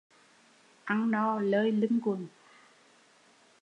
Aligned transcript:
Ăn 0.85 1.09
no 1.11 1.39
lơi 1.39 1.71
lưng 1.71 1.99
quần 2.03 2.27